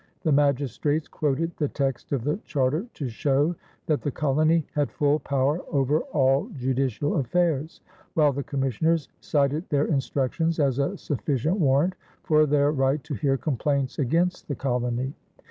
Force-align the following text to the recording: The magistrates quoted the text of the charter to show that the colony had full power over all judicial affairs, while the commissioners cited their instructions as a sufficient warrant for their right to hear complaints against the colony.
The 0.23 0.31
magistrates 0.31 1.07
quoted 1.07 1.51
the 1.57 1.67
text 1.67 2.11
of 2.11 2.23
the 2.23 2.37
charter 2.37 2.87
to 2.95 3.07
show 3.07 3.53
that 3.85 4.01
the 4.01 4.09
colony 4.09 4.65
had 4.73 4.89
full 4.89 5.19
power 5.19 5.59
over 5.71 5.99
all 5.99 6.49
judicial 6.55 7.17
affairs, 7.17 7.81
while 8.15 8.33
the 8.33 8.41
commissioners 8.41 9.09
cited 9.19 9.69
their 9.69 9.85
instructions 9.85 10.57
as 10.59 10.79
a 10.79 10.97
sufficient 10.97 11.59
warrant 11.59 11.93
for 12.23 12.47
their 12.47 12.71
right 12.71 13.03
to 13.03 13.13
hear 13.13 13.37
complaints 13.37 13.99
against 13.99 14.47
the 14.47 14.55
colony. 14.55 15.13